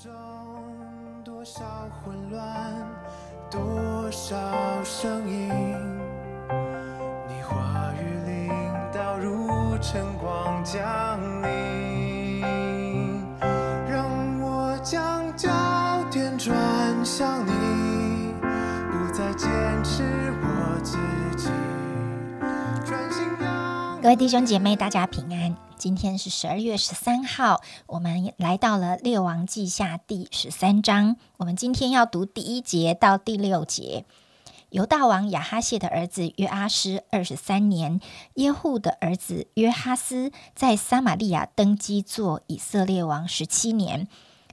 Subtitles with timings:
[0.00, 0.12] 中
[1.24, 1.64] 多少
[2.04, 2.72] 混乱，
[3.50, 4.36] 多少
[4.84, 5.48] 声音，
[7.26, 8.48] 你话语领
[8.94, 13.24] 导如晨光降临，
[13.90, 14.08] 让
[14.40, 15.48] 我将焦
[16.12, 16.56] 点转
[17.04, 18.32] 向你，
[18.92, 19.50] 不再坚
[19.82, 20.04] 持
[20.40, 20.96] 我自
[21.36, 21.50] 己，
[22.84, 25.67] 专心让各位弟兄姐妹，大家平安。
[25.78, 31.16] 今天是十二月十三号，我们来到了《列王记下》第十三章。
[31.36, 34.04] 我们今天要读第一节到第六节。
[34.70, 38.00] 犹大王亚哈谢的儿子约阿施二十三年，
[38.34, 44.08] 耶户的儿子约哈斯在撒玛利亚登基做以色列王十七年。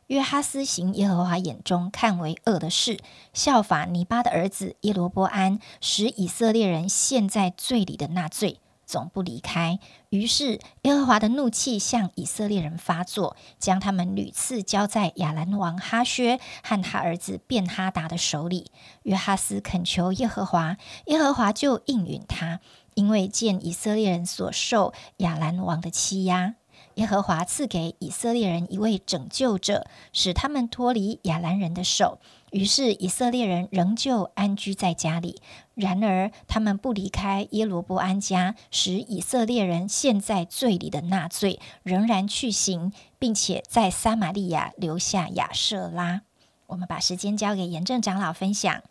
[0.07, 2.99] 约哈斯行耶和华眼中看为恶的事，
[3.33, 8.59] 效法尼巴的儿子耶罗波安，使以色列人陷在罪里的那罪。
[8.85, 9.79] 总不离开。
[10.09, 18.71] 于是耶和华的怒气向以色列人发作，将他们屡次交在亚兰王哈薛和他儿子便哈达的手里。
[19.03, 22.61] 约哈斯恳求耶和华，耶和华就应允他，
[22.93, 26.55] 因为见以色列人所受亚兰王的欺压。
[26.95, 32.19] 耶和华赐给以色列人一位拯救者，使他们脱离亚兰人的手。
[32.55, 35.41] 于是以色列人仍旧安居在家里。
[35.73, 46.21] 然而他们不离开耶罗波安家，使以色列人陷在罪里的那罪仍然去行，并且在撒玛利亚留下亚瑟拉。
[46.67, 48.81] 我们把时间交给严正长老分享。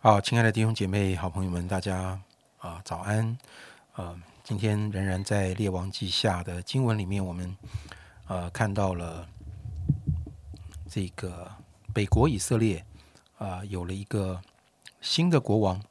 [0.00, 2.18] 好，亲爱的弟兄姐妹、好朋友们，大家
[2.56, 3.36] 啊、早安。
[3.96, 7.54] 呃，今天仍然在列王记下的经文里面，我们
[8.28, 9.28] 呃看到了
[10.88, 11.50] 这个
[11.92, 12.84] 北国以色列
[13.38, 14.42] 啊、有了一个
[15.00, 15.82] 新的国王，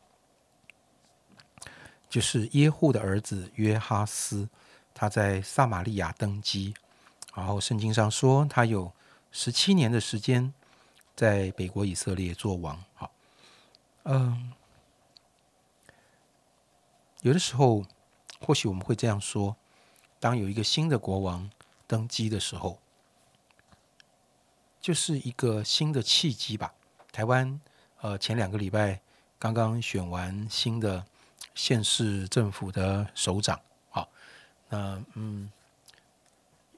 [2.10, 4.50] 就是耶户的儿子约哈斯，
[4.94, 6.74] 他在撒玛利亚登基，
[7.34, 8.92] 然后圣经上说他有
[9.32, 10.54] 十七年的时间
[11.16, 12.84] 在北国以色列做王。
[12.94, 13.12] 好。
[14.04, 14.54] 嗯，
[17.22, 17.84] 有的时候，
[18.40, 19.56] 或许我们会这样说：
[20.20, 21.50] 当有一个新的国王
[21.86, 22.80] 登基的时候，
[24.88, 26.74] 就是一个新的契机吧。
[27.12, 27.60] 台湾
[28.00, 28.98] 呃前两个礼拜
[29.38, 31.06] 刚刚选完新的
[31.56, 33.60] 县市政府的首长，
[33.90, 34.08] 好，
[34.70, 35.52] 那嗯，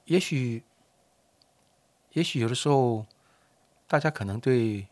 [0.05, 0.63] 也许
[2.13, 3.05] 也许有的时候
[3.87, 4.87] 大家可能对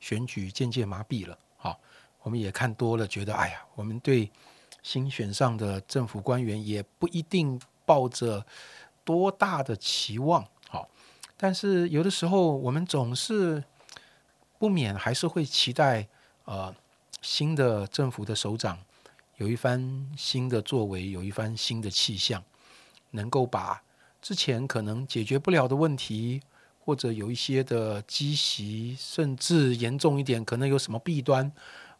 [0.00, 1.38] 选举渐渐麻痹了。
[1.58, 1.78] 好，
[2.22, 4.28] 我们也看多了，觉得哎呀，我们对
[4.82, 8.44] 新选上的政府官员也不一定抱着
[9.04, 10.44] 多大的期望。
[11.36, 13.62] 但是有的时候我们总是
[14.58, 16.08] 不免还是会期待，
[16.44, 16.74] 呃，
[17.20, 18.78] 新的政府的首长
[19.36, 22.42] 有一番新的作为，有一番新的气象，
[23.10, 23.82] 能够把
[24.20, 26.42] 之前可能解决不了的问题。
[26.86, 31.50] 或者有一些的积习，甚至严重一点，可能有什么弊端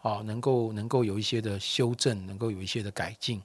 [0.01, 3.43] 啊，能够能够有一些的修正，能够有一些的改进，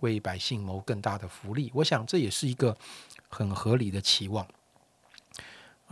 [0.00, 1.70] 为百姓谋更大的福利。
[1.72, 2.76] 我想这也是一个
[3.28, 4.44] 很合理的期望。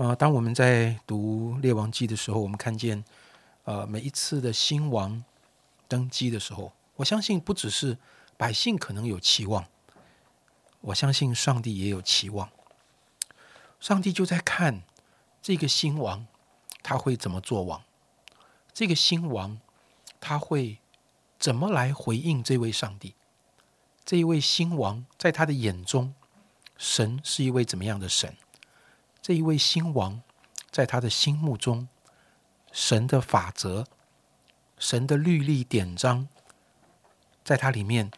[0.01, 3.05] 呃，当我们在读列王记的时候，我们看见
[3.65, 5.23] 呃每一次的新王
[5.89, 7.99] 登基的时候，我相信不只是
[8.39, 9.67] 百姓可能有期望，
[10.81, 12.49] 我相信上帝也有期望。
[13.79, 14.81] 上帝就在看
[15.43, 16.27] 这个新王
[16.83, 17.83] 他会怎么做王，
[18.73, 19.61] 这个新王
[20.19, 20.79] 他会
[21.39, 23.15] 怎么来回应这位上帝？
[24.07, 26.15] 这一位新王在他的眼中，
[26.79, 28.35] 神是一位怎么样的神？
[29.23, 30.23] 这一位新王
[30.71, 31.89] 在他的心目中，
[32.73, 33.87] 神的法则、
[34.79, 36.29] 神的律例典章，
[37.45, 38.11] 在他里面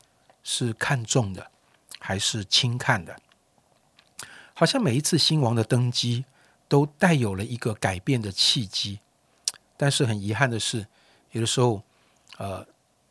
[0.43, 1.51] 是看重的，
[1.99, 3.17] 还是轻看的？
[4.55, 6.25] 好像每一次新王的登基，
[6.69, 9.01] 都带有了一个改变的契机，
[9.77, 10.87] 但是很遗憾的是，
[11.33, 11.83] 有的时候，
[12.39, 12.65] 呃，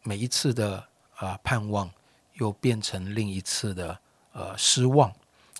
[0.04, 0.88] 每一次的、
[1.20, 1.92] 呃、盼望，
[2.36, 4.00] 又变成另一次的
[4.32, 5.14] 呃失望。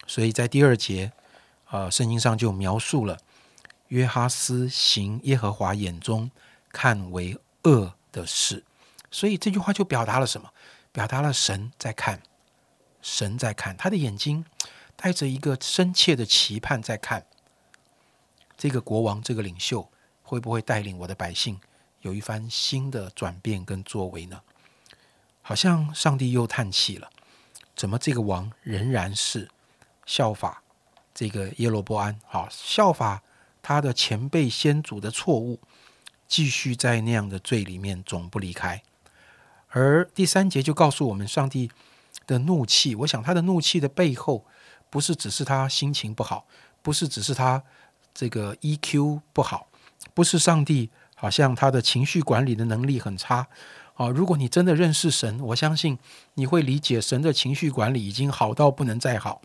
[0.08, 1.12] 所以在第二节，
[1.72, 3.18] 呃，圣经上就描述了
[3.88, 6.30] 约哈斯行耶和华眼中
[6.72, 8.64] 看为恶的事。
[9.10, 10.52] 所以这句话就表达了什么？
[10.92, 12.22] 表达了神在看，
[13.02, 14.46] 神在看，他的眼睛。
[15.04, 17.26] 带着一个深切的期盼，在看
[18.56, 19.90] 这个国王、这个领袖
[20.22, 21.60] 会不会带领我的百姓
[22.02, 24.40] 有一番新的转变跟作为呢？
[25.42, 27.10] 好像上帝又叹气了，
[27.76, 29.50] 怎么这个王仍然是
[30.06, 30.62] 效法
[31.14, 32.20] 这个耶罗波安？
[32.26, 33.24] 好，效法
[33.62, 35.60] 他的前辈先祖的错误，
[36.28, 38.82] 继续在那样的罪里面总不离开。
[39.70, 41.72] 而第三节就告诉我们，上帝
[42.26, 44.46] 的怒气，我想他的怒气的背后。
[44.90, 46.46] 不是只是他心情不好，
[46.82, 47.64] 不是只是他
[48.14, 49.70] 这个 EQ 不好，
[50.14, 53.48] 不是上帝好像他的情绪管理的能力很差
[53.94, 54.10] 啊。
[54.10, 55.98] 如果你真的认识神，我相信
[56.34, 59.42] 你会理解神的情绪管理已经好到不能再好。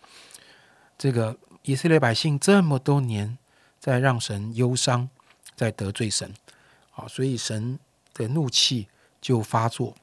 [0.98, 3.36] 这个以色列百姓这么多年
[3.80, 5.08] 在让神忧伤，
[5.56, 6.32] 在得罪神，
[6.94, 7.76] 啊，所以神
[8.14, 8.86] 的怒气
[9.20, 9.96] 就发作。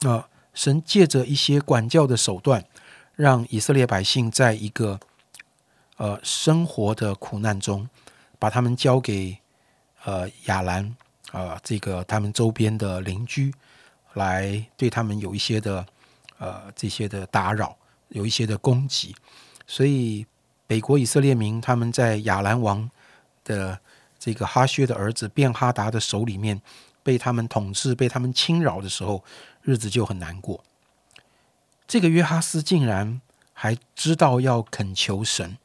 [0.00, 2.64] 啊，神借着一些管教的手段，
[3.14, 4.98] 让以色列百姓在一个
[5.98, 7.88] 呃生活的苦难中，
[8.40, 9.38] 把他们交给
[10.02, 10.96] 呃亚兰
[11.30, 13.54] 啊，这个他们周边的邻居，
[14.14, 15.86] 来对他们有一些的
[16.38, 17.76] 呃这些的打扰，
[18.08, 19.14] 有一些的攻击。
[19.64, 20.26] 所以
[20.66, 22.90] 北国以色列民他们在亚兰王
[23.44, 23.78] 的
[24.18, 26.60] 这个哈薛的儿子便哈达的手里面
[27.02, 29.24] 被他们统治、被他们侵扰的时候。
[29.64, 30.64] 日子就很难过。
[31.86, 33.20] 这个约哈斯竟然
[33.52, 35.56] 还知道要恳求神，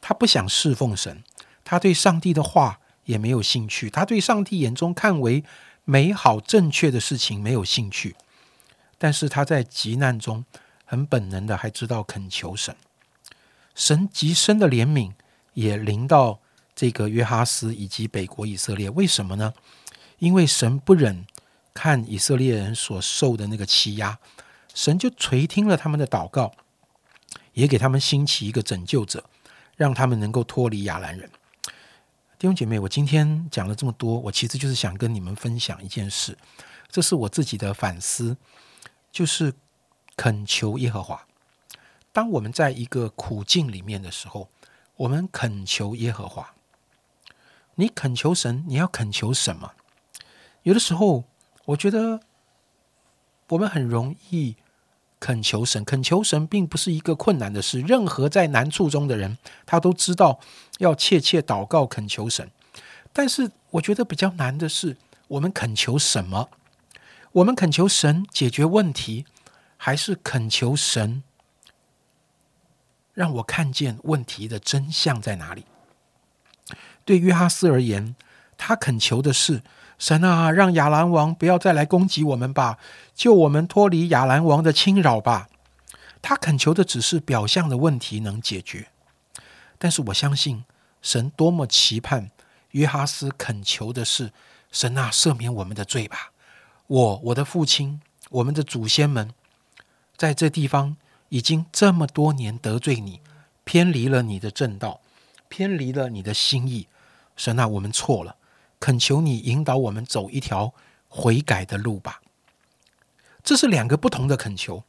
[0.00, 1.22] 他不想侍奉神，
[1.64, 5.44] 他对上帝的话也没有兴趣，他对上帝眼中看为
[5.84, 8.16] 美好正确的事情没有兴趣。
[8.98, 10.44] 但是他在急难中
[10.84, 12.74] 很本能的还知道恳求神，
[13.78, 15.12] 神极深的怜悯
[15.54, 16.40] 也临到
[16.74, 18.90] 这个约哈斯以及北国以色列。
[18.90, 19.54] 为什么呢？
[20.18, 21.24] 因为神不忍。
[21.74, 24.18] 看以色列人所受的那个欺压，
[24.74, 26.52] 神就垂听了他们的祷告，
[27.52, 29.22] 也给他们兴起一个拯救者，
[29.76, 31.30] 让他们能够脱离亚兰人。
[32.36, 36.36] 弟兄姐妹，我今天讲了这么多，我其实就是想跟你们分享一件事，
[36.90, 38.36] 这是我自己的反思，
[39.12, 39.54] 就是
[40.16, 41.27] 恳求耶和华。
[42.12, 44.48] 当我们在一个苦境里面的时候，
[44.96, 46.54] 我们恳求耶和华。
[47.74, 49.72] 你恳求神，你要恳求什么？
[50.62, 51.24] 有的时候。
[51.68, 52.22] 我觉得
[53.48, 54.56] 我们很容易
[55.20, 57.82] 恳求神，恳求神并不是一个困难的事。
[57.82, 60.40] 任何在难处中的人，他都知道
[60.78, 62.50] 要切切祷告恳求神。
[63.12, 64.96] 但是，我觉得比较难的是，
[65.28, 66.48] 我们恳求什么？
[67.32, 69.26] 我们恳求神解决问题，
[69.76, 71.22] 还是恳求神
[73.18, 75.64] 让我看见问题的真相在哪里？
[77.04, 78.14] 对约哈斯而言，
[78.56, 79.62] 他恳求的是。
[79.98, 82.78] 神啊，让亚兰王不要再来攻击我们吧，
[83.16, 85.48] 救我们脱离亚兰王的侵扰吧。
[86.22, 88.86] 他恳求的只是表象的问题能解决，
[89.76, 90.64] 但是我相信
[91.02, 92.30] 神多么期盼
[92.70, 94.30] 约哈斯恳求的是：
[94.70, 96.30] 神啊，赦免我们的罪吧。
[96.86, 98.00] 我、我的父亲、
[98.30, 99.34] 我们的祖先们，
[100.16, 100.96] 在这地方
[101.28, 103.20] 已经这么多年得罪你，
[103.64, 105.00] 偏离了你的正道，
[105.48, 106.86] 偏离了你的心意。
[107.36, 108.36] 神啊，我们错了。
[108.80, 110.72] 恳求你引导我们走一条
[111.08, 112.22] 悔改的路吧。
[113.42, 114.84] 这是两个不同的恳求，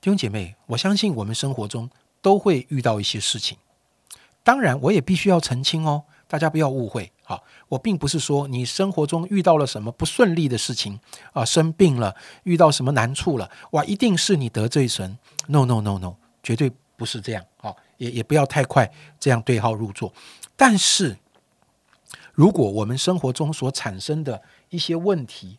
[0.00, 1.90] 弟兄姐妹，我相信我们生活中
[2.20, 3.58] 都会遇到一些事情。
[4.42, 7.10] 当然，我也必须要澄清哦，大家不要误会。
[7.24, 11.00] 好，我并不是说你生活中遇到了什么不顺利的事情
[11.32, 15.18] 啊，生病了，遇到什么难处了，哇，一定是你得罪神。
[15.48, 17.44] No，No，No，No，绝对不是这样。
[17.56, 18.88] 好，也也不要太快
[19.18, 20.12] 这样对号入座。
[20.56, 21.16] 但是。
[22.32, 24.40] 如果我们生活中所产生的
[24.70, 25.58] 一些问题，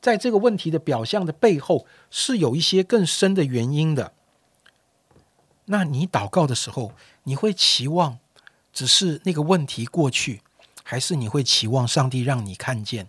[0.00, 4.12] 在这个问题的表象的背后是有一些更深的原因的，
[5.66, 6.92] 那你祷告的时候，
[7.24, 8.18] 你会期望
[8.76, 10.42] 只是那个问题过去，
[10.82, 13.08] 还是你会期望上帝让你看见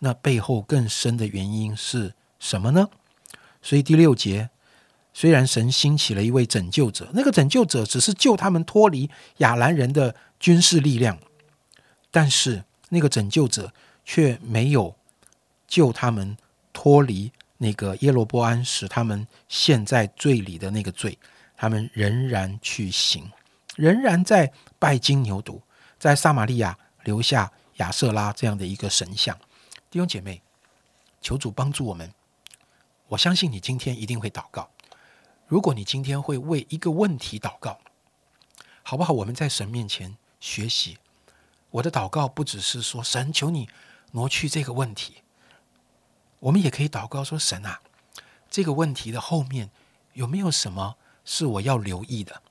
[0.00, 2.90] 那背后更深的原因是什么呢？
[3.62, 4.50] 所以第六节，
[5.14, 11.18] 虽然神兴起了一位拯救者，那个拯救者只是救他们脱离亚兰人的军事力量。
[12.10, 13.72] 但是那个拯救者
[14.04, 14.94] 却没有
[15.66, 16.36] 救他们
[16.74, 21.16] 脱离那个耶罗波安使他们陷在罪里的那个罪，
[21.56, 23.32] 他们仍然去行，
[23.76, 25.60] 仍然在拜金牛犊，
[25.98, 29.38] 在撒玛利亚留下亚瑟拉这样的一个神像。
[29.90, 30.42] 弟兄姐妹，
[31.20, 32.12] 求主帮助我们。
[33.08, 34.68] 我相信你今天一定会祷告。
[35.46, 37.78] 如果你今天会为一个问题祷告，
[38.82, 39.12] 好不好？
[39.12, 40.98] 我们在神面前学习。
[41.70, 43.68] 我的祷告不只是说神求你
[44.12, 45.22] 挪去这个问题，
[46.40, 47.80] 我们也可以祷告说神啊，
[48.48, 49.70] 这个问题的后面
[50.14, 52.42] 有没有什么是我要留意的，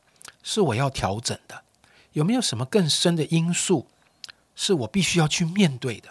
[0.45, 1.63] 是我要调整的？
[2.13, 3.87] 有没有什么更深的因素
[4.55, 6.09] 是我必须要去面对的？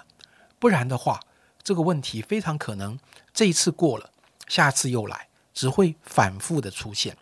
[0.59, 1.21] 不然的话，
[1.62, 2.99] 这个问题非常可能
[3.33, 4.11] 这一次过了，
[4.49, 7.17] 下次又来，只会反复的出现。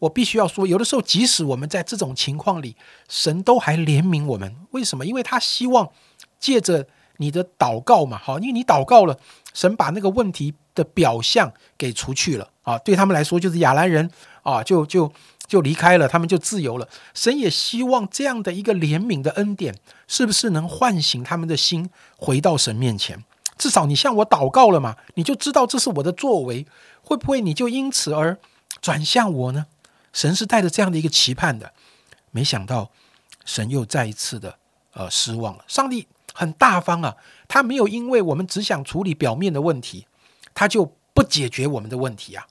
[0.00, 2.76] 我必须要说，有的时候，即使我们在这种情况里，
[3.08, 4.56] 神都还怜悯我们。
[4.72, 5.06] 为什么？
[5.06, 5.90] 因为他希望
[6.40, 6.88] 借着
[7.18, 9.18] 你的祷告嘛，好，因为你祷告了，
[9.54, 12.76] 神把那个问题的表象给除去了啊。
[12.78, 14.10] 对他们来说，就是亚兰人
[14.42, 15.12] 啊，就就
[15.50, 16.88] 就离开了，他们就自由了。
[17.12, 19.74] 神也希望这样的一个怜悯的恩典，
[20.06, 23.24] 是不是能唤醒他们的心，回到神面前？
[23.58, 26.64] 至少你向我祷告了嘛，你就知道这是我的作为。
[27.02, 28.38] 会不会你就因此而
[28.80, 29.66] 转向我呢？
[30.12, 31.72] 神是带着这样的一个期盼的，
[32.30, 32.92] 没想到
[33.44, 34.56] 神又再一次的
[34.92, 35.64] 呃失望了。
[35.66, 37.16] 上帝很大方啊，
[37.48, 40.06] 他没有因为我们只想处理表面的问题，
[40.54, 42.46] 他就不解决我们的问题啊。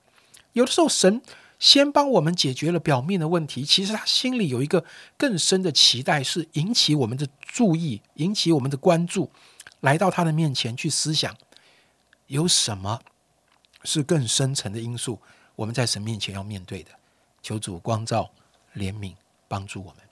[0.51, 1.21] 有的时候神。
[1.59, 4.85] 先帮我们解决了表面的问题，其实他心里有一个
[5.17, 9.29] 更深的期待，是引起我们的注意，引起我们的关注，
[9.81, 11.35] 来到他的面前去思想，
[12.27, 13.01] 有什么
[13.83, 15.19] 是更深层的因素，
[15.57, 16.91] 我们在神面前要面对的。
[17.41, 18.31] 求主光照、
[18.75, 19.15] 怜悯、
[19.47, 20.08] 帮助我们。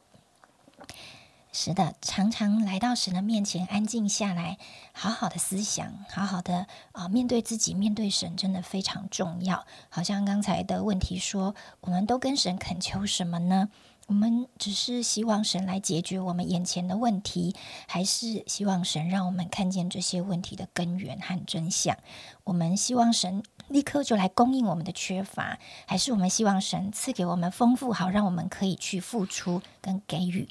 [1.60, 4.60] 是的，常常来到神的面前，安静下来，
[4.92, 9.66] 好好的思想，好好的啊，面对自己，面对神，真的非常重要。
[9.90, 13.70] 好像刚才的问题说，我们都跟神恳求什么呢？
[14.06, 17.56] 我们只是希望神来解决我们眼前的问题，
[17.88, 21.98] 还是希望神让我们看见这些问题的根源和真相？
[22.44, 30.48] 我们希望神立刻就来供应我们的缺乏，还是我们希望神赐给我们丰富，好让我们可以去付出跟给予？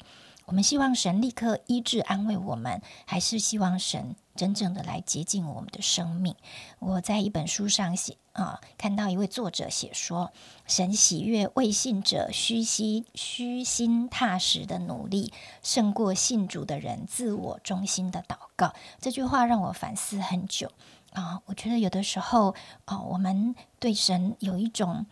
[0.47, 6.37] 我们希望神立刻医治安慰我们，还是希望神真正的来接近我们的生命？
[6.79, 10.31] 我在一本书上写啊，看到一位作者写说，
[10.65, 18.73] 神喜悦未信者虚心虚心踏实的努力，胜过信主的人自我中心的祷告。
[19.01, 20.71] 这句话让我反思很久
[21.11, 21.41] 啊。
[21.47, 25.05] 我觉得有的时候啊，我们对神有一种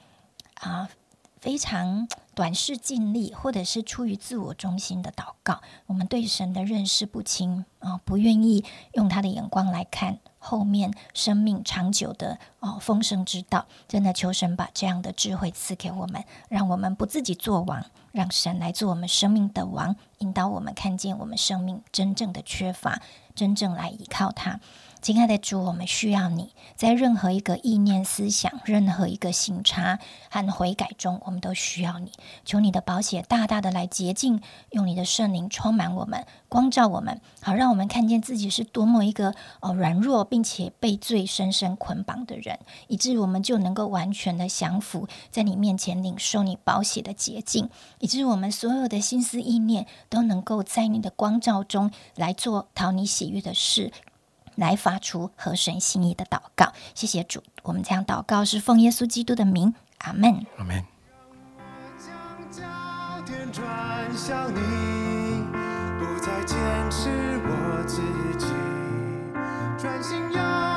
[0.61, 0.89] 啊。
[1.41, 13.65] 非常短视、尽力，或者是出于自我中心的祷告，我们对神的认识不清啊，不愿意用他的眼光来看后面生命长久的哦丰盛之道。
[13.87, 23.01] 真的求神把这样的智慧赐给我们，让我们不自己做王，让神来做我们生命的王，引导我们看见我们生命真正的缺乏，
[23.33, 24.59] 真正来依靠他。
[25.01, 29.99] 亲爱的主，我们需要你在任何一个意念、思想、任何一个行差
[30.31, 32.11] 和悔改中，我们都需要你。
[32.43, 34.41] 求你的宝血大大的来洁净，
[34.71, 53.91] 用你的圣灵充满我们，光照我们，好让我们看见自己是多么一个哦软弱，并且被罪深深捆绑的人，以致我们就能够完全的降服在你面前，领受你宝血的洁净，以致我们所有的心思意念都能够在你的光照中来做讨你喜悦的事。
[54.55, 57.43] 来发出合神心意的祷告，谢谢主。
[57.63, 60.45] 我们这样祷告是奉耶稣基督的名，阿门。
[60.57, 60.94] 阿门。
[63.55, 63.65] 转
[64.13, 65.45] 向你，
[65.97, 66.57] 不再坚
[66.91, 67.07] 持
[67.45, 68.01] 我自
[68.37, 68.47] 己，
[69.77, 70.74] 专心要。